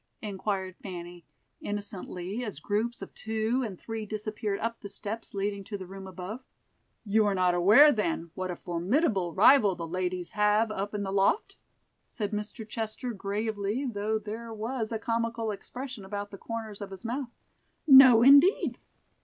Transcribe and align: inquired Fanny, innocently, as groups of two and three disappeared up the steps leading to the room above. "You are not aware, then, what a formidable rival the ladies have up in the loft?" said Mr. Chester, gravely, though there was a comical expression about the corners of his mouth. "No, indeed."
inquired 0.23 0.75
Fanny, 0.77 1.25
innocently, 1.59 2.43
as 2.43 2.59
groups 2.59 3.03
of 3.03 3.13
two 3.13 3.61
and 3.63 3.79
three 3.79 4.03
disappeared 4.03 4.59
up 4.59 4.79
the 4.79 4.89
steps 4.89 5.35
leading 5.35 5.63
to 5.63 5.77
the 5.77 5.85
room 5.85 6.07
above. 6.07 6.43
"You 7.05 7.27
are 7.27 7.35
not 7.35 7.53
aware, 7.53 7.91
then, 7.91 8.31
what 8.33 8.49
a 8.49 8.55
formidable 8.55 9.31
rival 9.31 9.75
the 9.75 9.87
ladies 9.87 10.31
have 10.31 10.71
up 10.71 10.95
in 10.95 11.03
the 11.03 11.13
loft?" 11.13 11.55
said 12.07 12.31
Mr. 12.31 12.67
Chester, 12.67 13.13
gravely, 13.13 13.85
though 13.85 14.17
there 14.17 14.51
was 14.51 14.91
a 14.91 14.97
comical 14.97 15.51
expression 15.51 16.03
about 16.03 16.31
the 16.31 16.37
corners 16.39 16.81
of 16.81 16.89
his 16.89 17.05
mouth. 17.05 17.29
"No, 17.85 18.23
indeed." 18.23 18.79